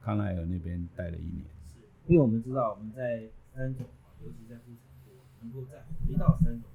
[0.01, 1.45] 康奈尔那边待了一年。
[1.65, 3.87] 是，因为我们知道我们在三种，
[4.25, 6.69] 尤其在妇产科，能够再回到三种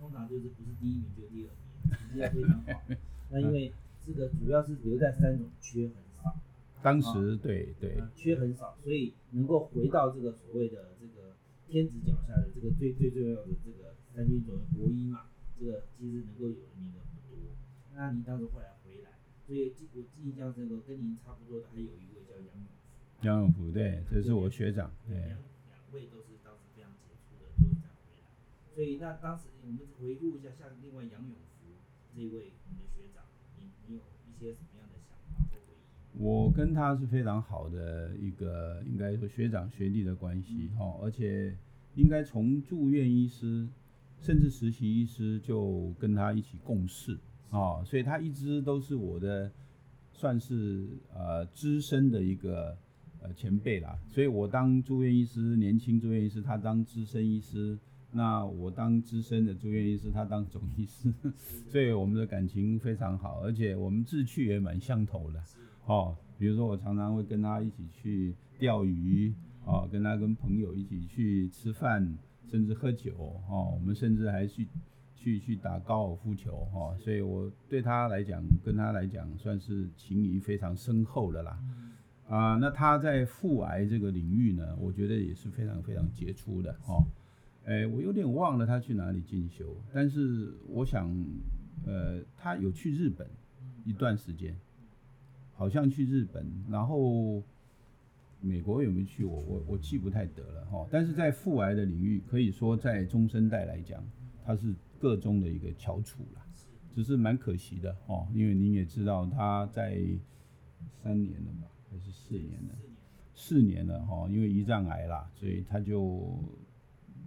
[0.00, 1.60] 通常就是不是第一名就第二名，
[1.90, 2.82] 成绩非常好。
[3.28, 3.70] 那因为
[4.06, 6.34] 这个主要是留在三种缺很少。
[6.82, 11.13] 当时对对，缺很少，所以能够回到这个所谓的这个。
[11.74, 15.26] 天子脚下的这个最最重要的这个三军总国医嘛，
[15.58, 17.50] 这个其实能够有的名额不多。
[17.92, 19.10] 那您当时后来回来，
[19.44, 23.26] 所以我印象这个跟您差不多的还有一位叫杨永福。
[23.26, 24.94] 杨永福对，这是我学长。
[25.08, 25.18] 对。
[25.18, 28.30] 两两位都是当时非常杰出的，都这样回来。
[28.72, 31.74] 所以那当时我们回顾一下，像另外杨永福
[32.14, 33.26] 这位我们的学长，
[33.58, 34.73] 你你有一些什么？
[36.18, 41.54] 我跟他是非常好的一个，应该说学长学弟的关系哈、而且
[41.96, 43.66] 应该从住院医师
[44.20, 47.18] 甚至实习医师就跟他一起共事
[47.50, 49.50] 啊、所以他一直都是我的
[50.12, 52.76] 算是呃资深的一个
[53.20, 53.96] 呃前辈啦。
[54.08, 57.78] 所以我当住院医师，年轻住院医师，他当资深医师。
[58.16, 61.12] 那我当资深的住院医师，他当总医师，
[61.68, 65.42] 所以我们的感情非常好，而且我们志趣也蛮相投的。
[65.86, 69.32] 哦，比如说我常常会跟他一起去钓鱼，
[69.64, 72.16] 哦，跟他跟朋友一起去吃饭，
[72.50, 74.66] 甚至喝酒，哦，我们甚至还去
[75.14, 81.58] 去去打高尔夫球，哦，所以我对他来讲，跟他来讲算是情谊非常深厚的啦。
[82.26, 87.04] 啊、那他在腹癌这个领域呢，我觉得也是非常非常杰出的，哦。
[87.66, 91.10] 哎，我有点忘了他去哪里进修，但是我想，
[91.86, 93.26] 呃，他有去日本
[93.84, 94.54] 一段时间，
[95.54, 97.42] 好像去日本，然后
[98.40, 100.86] 美国有没有去我我我记不太得了哈。
[100.90, 104.04] 但是在腹癌的领域，可以说在中生代来讲，
[104.44, 106.42] 他是个中的一个翘楚啦，
[106.92, 109.98] 只是蛮可惜的哦，因为您也知道他在
[111.02, 112.74] 三年了吧，还是四年了，
[113.34, 116.38] 四年了哈，因为胰脏癌啦，所以他就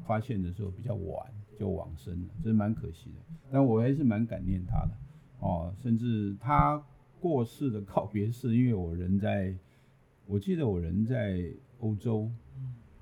[0.05, 3.35] 发现的时候比较晚就往生了，这是蛮可惜的。
[3.51, 4.91] 但我还是蛮感念他的
[5.39, 6.83] 哦，甚至他
[7.19, 9.53] 过世的告别式，因为我人在，
[10.25, 11.43] 我记得我人在
[11.79, 12.29] 欧洲，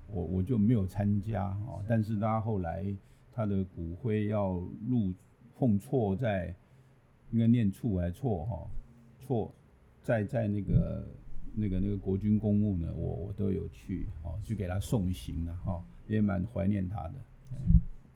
[0.08, 1.84] 我我就没有参加哦。
[1.86, 2.84] 但是他后来
[3.32, 4.54] 他的骨灰要
[4.88, 5.12] 入
[5.58, 6.54] 奉错在，
[7.30, 8.66] 应该念错还错哈、
[9.20, 9.54] 错
[10.02, 11.06] 在在那个
[11.54, 17.14] 那个那个国军公墓呢，我我都有去哦，去给他送行了哈、也蛮怀念他的。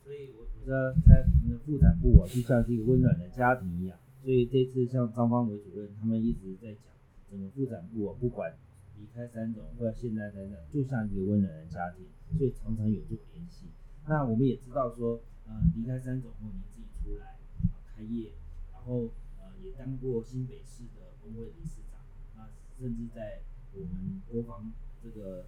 [0.03, 3.99] 所以我觉得在我们的妇产部啊，就像是一个温暖的家庭一样。
[4.23, 6.93] 所以这次像张方伟主任他们一直在讲，
[7.31, 8.55] 整个妇产部啊，不管
[8.99, 12.05] 离开三种或者现在在这，就像一个温暖的家庭，
[12.37, 13.67] 所以常常有做联系。
[14.07, 17.39] 那我们也知道说，呃，离开三种后，您自己出来
[17.73, 18.33] 啊开业，
[18.73, 22.01] 然后呃也当过新北市的工会理事长，
[22.37, 22.47] 那，
[22.79, 23.41] 甚至在
[23.73, 24.71] 我们国防
[25.03, 25.47] 这个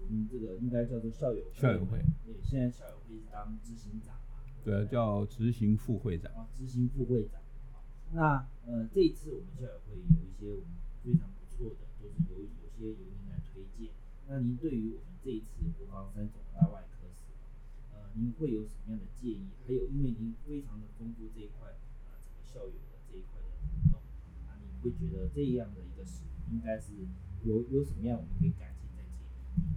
[0.00, 6.32] 我们这个应该叫做校友校友会，对，现在校友会是当执行长嘛，对，叫执行副会长。
[6.32, 7.43] 啊，执行副会长。
[8.14, 10.70] 那呃，这一次我们校友会有一些我们
[11.02, 13.90] 非常不错的，都是由有些由您来推荐。
[14.28, 17.34] 那您对于我们这一次国防三总大外科室，
[17.92, 19.50] 呃，您会有什么样的建议？
[19.66, 21.74] 还有，因为您非常的丰富这一块，
[22.06, 24.00] 呃，整个校友的这一块的活动，
[24.46, 26.92] 啊，你会觉得这样的一个使命应该是
[27.42, 28.73] 有有什么样我们可以改？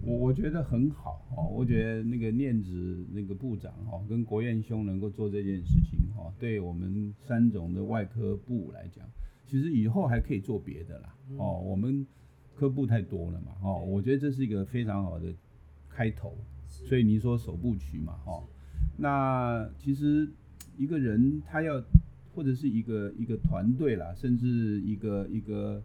[0.02, 9.04] 我我觉得很好哦，我觉得那个念子那个部长哦，跟国院兄能够做这件事情哦，对我们三种的外科部来讲，
[9.46, 12.06] 其实以后还可以做别的啦哦，我们
[12.54, 15.32] 科部太多了嘛哦，我觉得这是一个非常好的
[15.88, 16.36] 开头，
[16.66, 18.44] 所以你说首部曲嘛哦，
[18.96, 20.28] 那其实
[20.76, 21.82] 一个人他要
[22.34, 25.82] 或者是一个一个团队啦，甚至一个一个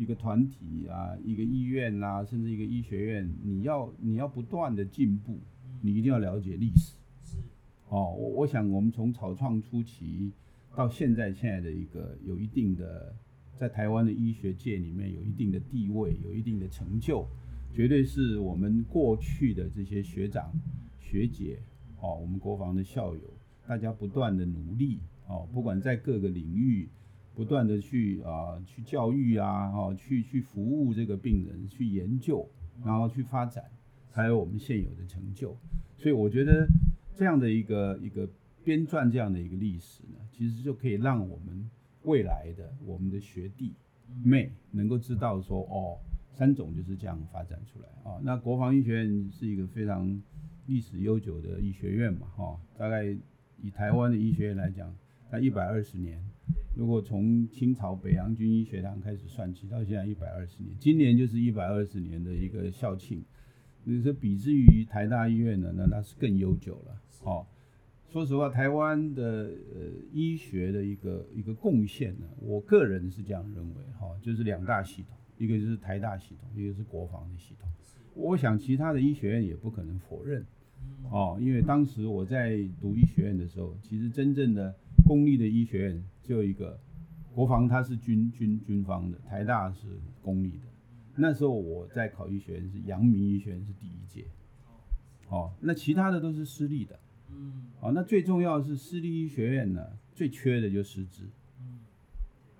[0.00, 5.38] 一个团体啊，一个医院啦，甚至一个医学院，你要你要不断的进步，
[5.82, 6.94] 你一定要了解历史。
[7.90, 10.32] 哦，我我想我们从草创初期
[10.74, 13.14] 到现在现在的一个有一定的
[13.54, 17.28] 在台湾的医学界里面有一定的地位，有一定的成就，
[17.74, 20.50] 绝对是我们过去的这些学长
[20.98, 21.58] 学姐
[22.00, 23.34] 哦，我们国防的校友，
[23.66, 26.88] 大家不断的努力哦，不管在各个领域。
[27.40, 32.46] 不断的去啊、去教育啊，哦，去去服务这个病人，去研究，
[32.84, 33.64] 然后去发展，
[34.10, 35.56] 还有我们现有的成就。
[35.96, 36.68] 所以我觉得
[37.16, 38.28] 这样的一个一个
[38.62, 41.66] 编撰这样的一个历史呢，其实就可以让我们
[42.02, 43.72] 未来的我们的学弟
[44.22, 45.96] 妹能够知道说，哦，
[46.34, 48.20] 三种就是这样发展出来啊、哦。
[48.22, 50.22] 那国防医学院是一个非常
[50.66, 53.02] 历史悠久的医学院嘛，哈、哦，大概
[53.62, 54.94] 以台湾的医学院来讲，
[55.30, 56.22] 它一百二十年。
[56.74, 63.22] 如果从清朝北洋军医学堂开始算起，到现在一百二十年，今年就是一百二十年的一个校庆。
[63.82, 67.00] 你说比之于台大医院呢，那那是更悠久了。
[67.24, 67.44] 哦，
[68.08, 69.80] 说实话，台湾的呃
[70.12, 77.68] 医学的一个一个贡献呢，我个人是这样认为，哈、就是两大系统，一个就是台大系统，一个是国防的系统。
[78.14, 80.44] 我想其他的医学院也不可能否认。
[81.10, 84.74] 哦，因为当时我在读医学院的时候，其实真正的
[85.10, 86.78] 公立的医学院只有一个，
[87.34, 89.88] 国防它是军军军方的，台大是
[90.22, 90.68] 公立的。
[91.16, 94.24] 那时候我在考医学院是阳明医学院是第一届，
[95.28, 96.96] 哦，那其他的都是私立的，
[97.28, 101.28] 嗯，哦，那最重要的是私立医学院呢，最缺的就是师资。
[101.58, 101.80] 嗯，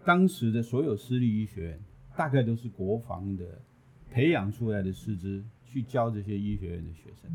[0.05, 1.81] 当时的所有私立医学院，
[2.17, 3.63] 大概都是国防的
[4.11, 7.31] 培养出来的师资去教这些医学院的学生。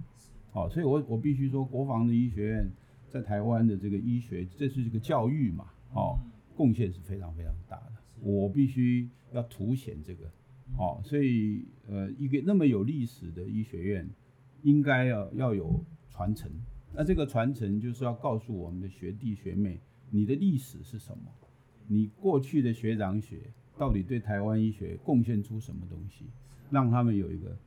[0.52, 2.70] 哦，所以我我必须说，国防的医学院
[3.16, 6.20] 在台湾的这个医学，这是这个教育嘛，哦，
[6.54, 7.94] 贡献是非常非常大的。
[8.22, 10.26] 我必须要凸显这个，
[10.78, 14.06] 哦，所以呃，一个那么有历史的医学院，
[14.64, 16.52] 应该要要有传承。
[16.94, 21.24] 那这个传承就是要告诉我们的学弟学妹，你的历史是什么？
[21.88, 23.40] 你过去的学长学
[23.78, 26.26] 到底对台湾医学贡献出什么东西？
[26.70, 27.58] 让他们有一个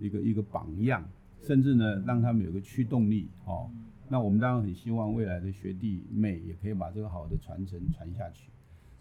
[0.00, 1.08] 一个一个榜样，
[1.42, 3.28] 甚至呢，让他们有个驱动力。
[3.44, 3.70] 哦，
[4.08, 8.50] 那我们当然很希望未来的学弟妹也可以把这个好的传承传下去。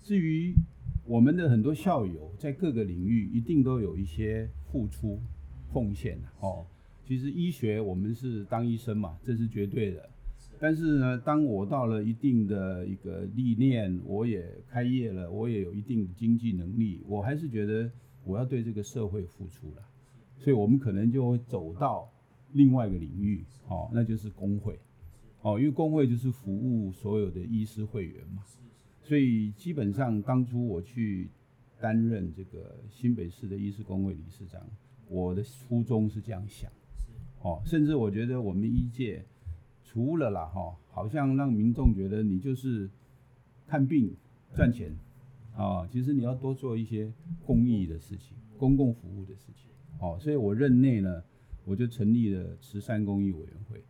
[0.02, 0.54] 至于
[1.06, 5.20] 我们的很多校友在各个领域一定都有一些付出
[5.72, 6.66] 奉献哦。
[7.04, 10.10] 其实医学我们是当医生嘛，这是绝对的。
[10.60, 17.92] 但是呢，当我到了一定的一个历练，我也开业了，我也有一定的经济能力，我还是觉得
[18.24, 19.84] 我要对这个社会付出了。
[20.38, 22.10] 所以我们可能就会走到
[22.54, 24.80] 另外一个领域，哦，那就是工会，
[25.46, 28.44] 哦，因为工会就是服务所有的医师会员嘛。
[29.04, 31.30] 所以基本上当初我去
[31.80, 34.60] 担任这个新北市的医师工会理事长，
[35.08, 36.72] 我的初衷是这样想。
[37.44, 39.24] 哦，甚至我觉得我们医界
[39.84, 42.90] 除了啦哈，好像让民众觉得你就是
[43.68, 44.12] 看病
[44.56, 44.98] 赚钱
[45.56, 47.14] 啊，其实你要多做一些
[47.46, 49.70] 公益的事情、公共服务的事情。
[50.00, 51.22] 哦，所以我任内呢，
[51.66, 53.84] 我就成立了慈善公益委员会。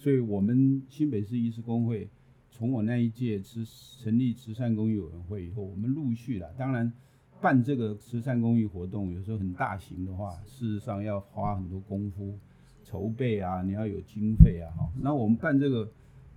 [0.00, 2.08] 所以我们新北市医师工会
[2.50, 3.62] 从我那一届慈
[4.02, 6.90] 成立慈善公益委员会以后，我们陆续了，当然
[7.38, 12.38] 办这个慈善公益活动，有时候很大型的话，事实上要花很多功夫。
[12.82, 14.90] 筹备啊，你要有经费啊，哈。
[15.00, 15.84] 那我们办这个，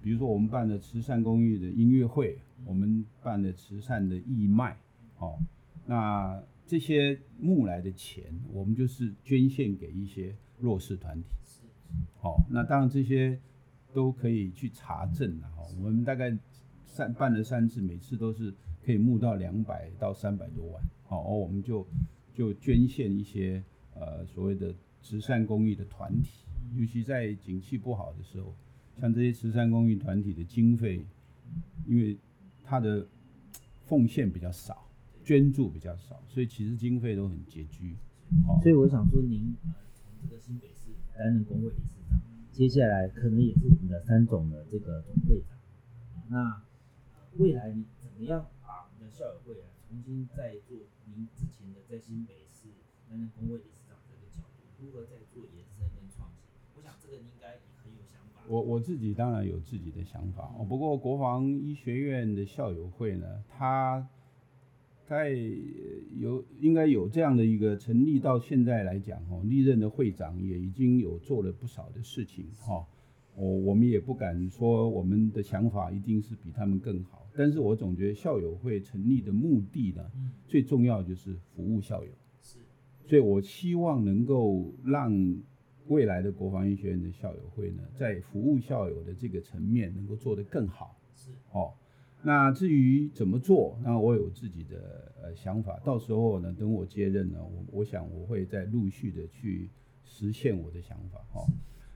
[0.02, 4.78] 比如说我们办的慈善公益的音乐会，我们办的慈善的义卖，
[5.18, 5.40] 哦，
[5.88, 11.30] 那这些募来的钱，我们就是捐献给一些弱势团体。
[12.20, 13.40] 好，那当然这些
[13.94, 15.64] 都可以去查证的，哈。
[15.78, 16.38] 我们大概
[16.86, 18.54] 三办了三次，每次都是
[18.84, 21.88] 可以募到两百到三百多万，好，我们就
[22.34, 23.64] 就捐献一些
[23.96, 26.44] 呃所谓的慈善公益的团体。
[26.76, 28.54] 尤其在景气不好的时候，
[29.00, 31.06] 像这些慈善公益团体的经费，
[31.86, 32.18] 因为
[32.64, 33.08] 它的
[33.86, 34.88] 奉献比较少，
[35.24, 37.96] 捐助比较少，所以其实经费都很拮据。
[38.64, 42.03] 所以我想说，您呃从这个新北市担任工会理事，
[42.54, 45.58] 接下来可能也是我们的三总的这个总会长。
[46.30, 46.62] 那
[47.38, 52.70] 未来你怎么样把我们的校友会啊重新再做您之前的在新北市
[53.10, 56.46] 担任工会理事长这个角度，如何再做延伸跟创新？
[56.78, 58.44] 我想这个应该很有想法。
[58.48, 60.64] 我我自己当然有自己的想法哦。
[60.64, 64.08] 不过国防医学院的校友会呢，它
[65.08, 65.30] 在
[66.18, 72.86] 有应该有这样的一个成立到现在来讲哦，历任的会长也已经有做了不少的事情哈。
[73.36, 80.04] 我我们也不敢说我们的想法一定是比他们更好，但是我总觉得校友会成立的目的呢，
[80.48, 82.12] 最重要就是服务校友。
[82.42, 82.60] 是，
[83.06, 85.38] 所以我希望能够让。
[85.88, 90.98] 未来的国防医学院的校友会呢，在服务校友的这个层面能够做得更好。
[91.14, 91.74] 是哦，
[92.26, 95.78] 那至于怎么做，那我有自己的呃想法。
[95.84, 99.70] 到时候呢，等我接任呢，我我想我会再陆续的去
[100.06, 101.20] 实现我的想法。
[101.34, 101.46] 哦，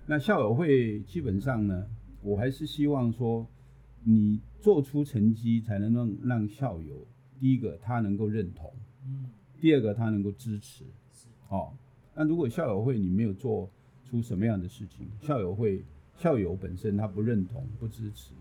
[0.06, 1.88] 那校友会基本上呢，
[2.22, 3.48] 我还是希望说，
[4.04, 7.08] 你做出成绩，才能让让校友
[7.40, 8.74] 第一个他能够认同，
[9.06, 9.30] 嗯，
[9.62, 10.84] 第二个他能够支持。
[11.14, 11.72] 是哦，
[12.14, 13.70] 那如果校友会你没有做，
[14.04, 15.86] 出什么样的事情，校友会
[16.18, 18.34] 校友本身他不认同不支持，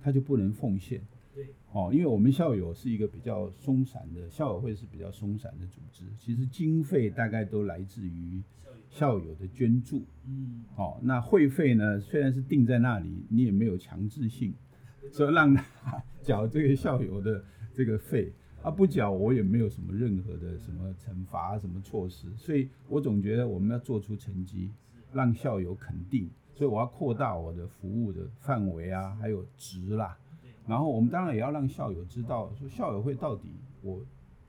[0.00, 1.02] 他就不能奉献。
[1.34, 8.40] 对，哦，因为我们校友是一个比较松散的校友会是比较松散的组织，其实经费大概都来自于
[8.88, 10.04] 校友的捐助。
[10.26, 14.54] 嗯，哦，那会费呢，虽然是定在那里，你也没有强制性
[15.12, 18.32] 说让他缴这个校友的这个费。
[18.62, 24.70] 啊不缴，我也没有什么任何的什么惩罚什么措施，所以我总觉得我们要做出成绩。
[25.12, 30.18] 让校友肯定，所以我要扩大我的服务的范围啊，还有值啦。
[30.66, 33.50] 然后我们当然也要让校友知道，说校友会到底
[33.82, 34.04] 我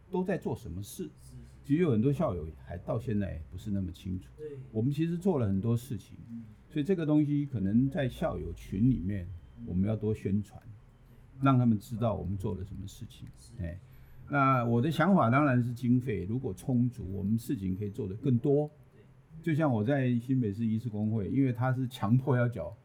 [0.10, 1.10] 都在做什么事。
[1.64, 4.30] 其实有很多校友还到现在不是那么清楚。
[4.72, 6.18] 我们其实做了很多事情，
[6.70, 9.28] 所以这个东西可能在校友群里面，
[9.66, 10.62] 我们要多宣传，
[11.42, 13.28] 让他们知道我们做了什么事情。
[13.60, 13.80] 哎，
[14.30, 18.70] 那我的想法当然是经费如果充足，我们事情可以做得更多。
[19.42, 22.76] 就像我在新北市医师工会，因为他是强迫要缴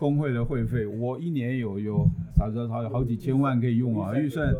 [0.00, 4.50] 工会的会费，我一年有有少少少有好几千万可以用啊，预算。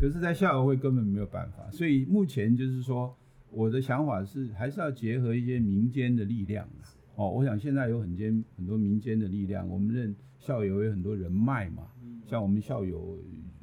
[0.00, 3.16] 可是，在校友会根本没有办法，所以目前就是说，
[3.52, 6.68] 我的想法是还是要结合一些民间的力量
[7.14, 11.84] 哦，我想现在有很间很多民间的力量，我们认校友有很多人脉嘛，
[12.26, 13.16] 像我们校友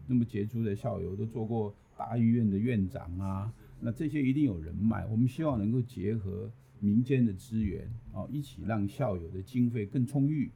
[0.07, 5.05] 那么杰出的校友都做过大医院的院长啊，那这些一定有人脉。
[5.07, 10.49] 我们希望能够结合民间的资源哦，一起让校友的经费更充裕，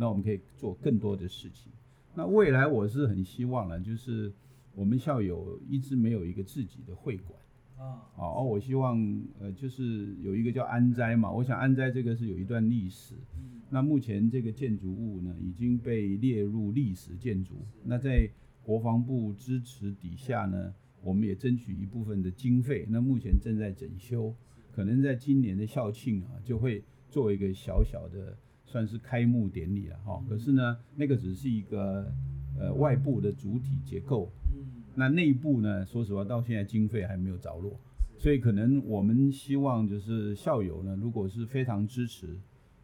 [0.00, 1.70] 那我们可以做更多的事情。
[2.14, 4.32] 那未来我是很希望呢，就是
[4.74, 7.38] 我们校友一直没有一个自己的会馆。
[7.76, 8.98] 啊，哦，我希望
[9.38, 13.14] 呃，就是有一个叫安斋嘛，我想安斋这个是有一段历史。
[13.36, 17.56] 嗯，那目前这个建筑物呢，已经被列入历史建筑。
[17.84, 18.26] 那在
[18.62, 22.86] 国防部支持底下呢，我们也争取一部分的经费。
[22.88, 24.34] 那目前正在整修，
[24.72, 28.36] 可能在今年的校庆啊，就会做一个小小的
[28.70, 30.22] 算是开幕典礼了哈。
[30.28, 32.06] 可是呢，那个只是一个
[32.58, 34.30] 呃外部的主体结构。
[34.94, 35.86] 那内部呢？
[35.86, 37.78] 说实话，到现在经费还没有着落，
[38.18, 42.36] 所以可能我们希望就是校友呢，如果是非常支持，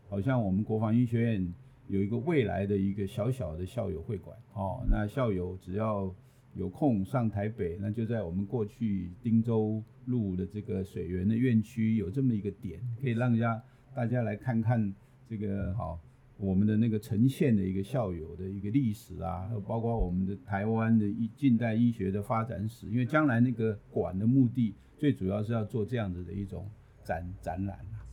[0.08, 1.52] 好像我们国防医学院
[1.88, 6.14] 有一个未来的一个小小的校友会馆哦，那校友只要
[6.54, 13.60] 有空上台北，那就在我们过去汀州路的这个水源的院区有这么一个点，可以让家
[13.94, 14.94] 大家来看看
[15.28, 16.00] 这个好。
[16.38, 26.68] 我们的那个呈现的一个校友的一个历史啊，包括我们的台湾的医近代医学的发展史，因为将来那个馆的目的最主要是要做这样子的一种
[27.02, 28.04] 展展览啊。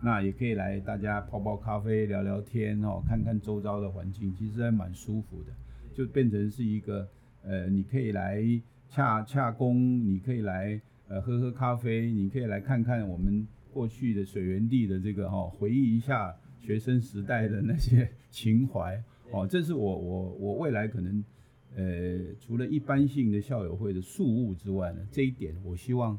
[0.00, 5.52] 那也可以来大家泡泡咖啡聊聊天哦，看看周遭的环境，其实还蛮舒服的，
[5.92, 7.08] 就变成是一个
[7.42, 8.40] 呃，你可以来
[8.88, 16.32] 洽洽工，你可以来呃喝喝咖啡，你可以来看看我们过去的水源地的这个哈，回忆一下。
[16.62, 19.02] 学生时代的那些 情怀
[19.32, 21.24] 哦，这是我我我未来可能，
[21.74, 26.18] 呃，除了一般性的校友会的事务之外呢，这一点我希望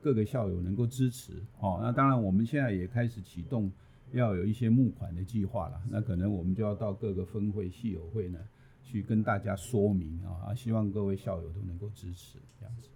[0.00, 1.78] 各个校友能够支持哦。
[1.82, 3.70] 那当然，我们现在也开始启动
[4.12, 5.80] 要有一些募款的计划了。
[5.90, 8.38] 那可能我们就要到各个分会、系友会呢，
[8.82, 12.88] 去跟大家说明啊，希望各位校友都能够支持这样子。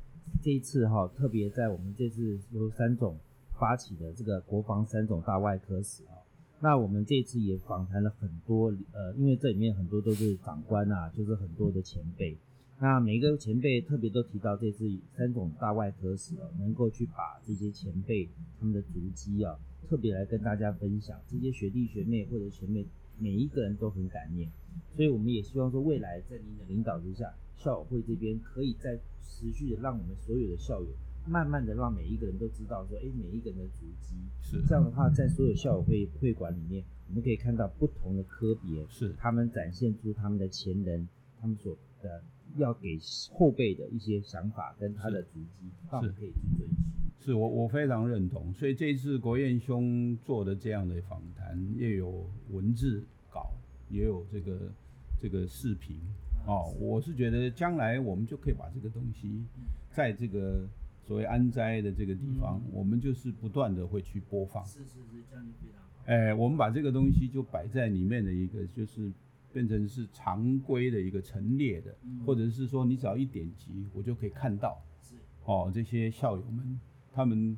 [0.42, 3.18] 这一次哈，特别在我们这次由三种
[3.58, 6.15] 发起的这个国防三种大外科史啊。
[6.60, 12.36] 那我们这次也访谈了很多，呃，因为这里面很多都是长官啊，就是很多的前辈。
[12.78, 14.84] 那每个前辈特别都提到这次
[15.16, 18.28] 三种大外科史啊，能够去把这些前辈
[18.58, 21.18] 他们的足迹啊，特别来跟大家分享。
[21.28, 22.86] 这些学弟学妹或者前辈，
[23.18, 24.50] 每一个人都很感念。
[24.94, 30.88] 所以我们也希望说，未来在您的领导之下，校友会这边可以再持续的让我们所有的校友。
[31.28, 34.62] 慢慢的让每一个人都知道说，哎，每一个人的足迹是。
[34.66, 39.12] 这样的话，在所有校友会会馆里面，我们可以看到不同的科别，是。
[39.18, 41.08] 他们展现出他们的前人，
[41.40, 42.22] 他们所的
[42.56, 42.98] 要给
[43.32, 46.76] 后辈的一些想法跟他的足迹，让我们可以去追寻。
[47.18, 53.50] 是我我非常认同，所以这次国彦兄做的这样的访谈，也有文字稿，
[53.90, 54.72] 也有这个
[55.20, 55.98] 这个视频
[56.46, 59.42] 哦，我是觉得将来我们就可以把这个东西
[59.90, 60.68] 在这个。
[61.06, 64.64] 所谓安灾的这个地方，我们就是不断的会去播放。
[64.64, 66.02] 是是是，这样就非常好。
[66.06, 69.12] 哎，我们把这个东西就摆在里面的一个，就是
[69.52, 71.96] 变成是常规的一个陈列的，
[72.26, 74.82] 或者是说你只要一点击，我就可以看到。
[75.00, 75.14] 是。
[75.44, 76.80] 哦，这些校友们，
[77.12, 77.56] 他们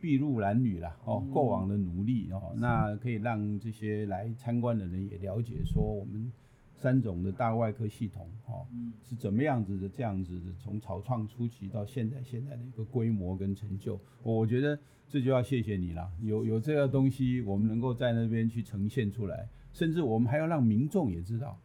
[0.00, 6.32] 筚路蓝缕啦，哦，过往的努力哦，那可以让这些来参观的人也了解说我们。
[6.82, 8.66] 三种的大外科系统，哦，
[9.04, 9.88] 是怎么样子的？
[9.88, 14.76] 这样子的，从草创初期到现在，现在的一个规模跟成就，我觉得
[15.08, 16.10] 这就要谢谢你了。
[16.22, 21.56] 有有这个东西，我们能够在那边去呈现出来，甚至我们还要让民众也知道，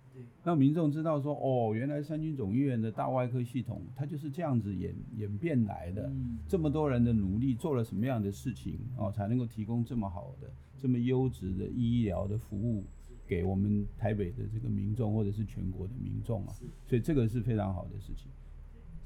[0.43, 6.11] 让民众知道说，哦，原来三军总医院的大外科系统，它就是这样子演演变来的。
[6.47, 10.47] 这么多人的努力，做了什么样的事情，哦，才能够提供这么好的、
[10.77, 12.83] 这么优质的医疗的服务？
[13.27, 16.53] 给我们台北的这个民众，或者是全国的民众啊，
[16.87, 18.31] 所以这个是非常好的事情。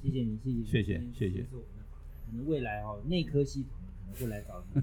[0.03, 1.43] 谢谢你，谢谢，谢谢，谢谢。
[1.43, 3.71] 可能未来哦，内科系统
[4.13, 4.81] 可能会来找你，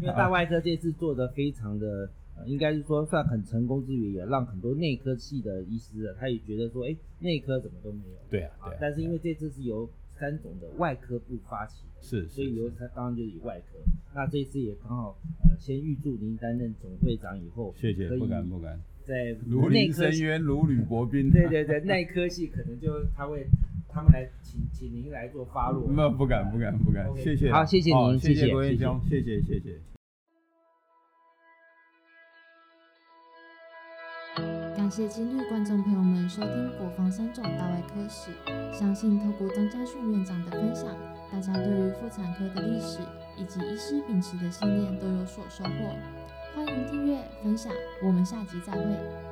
[0.00, 2.10] 因为大外科这次做的非常的，
[2.46, 8.16] 应该是说算很成功之余，也让很多内科系的医师，他也觉得说，哎，内科怎么都没有。
[8.30, 8.78] 对啊，对。
[8.80, 9.88] 但是因为这次是由
[10.18, 13.78] 三种的外科部发起的，是，所以由他当然就是以外科。
[14.14, 21.30] 那这次也刚好，呃，先预祝您担任总会长以后，谢谢，不敢不敢，在如临深渊，如履薄冰。
[21.30, 23.46] 对对对，内科系可能就他会，
[23.88, 25.86] 他们来请请您来做发落。
[25.94, 27.52] 那不敢不敢不敢，谢谢。
[27.52, 29.78] 好，谢谢您，谢谢郭彦兄，谢谢谢谢。
[34.74, 38.30] 感谢今日观众朋友们收听国防三种大外科史，
[38.72, 40.96] 相信透过张家训院长的分享，
[41.30, 43.00] 大家对于妇产科的历史
[43.38, 45.94] 以及医师秉持的信念都有所收获。
[46.54, 47.72] 欢迎订阅分享，
[48.02, 49.27] 我们下集再会。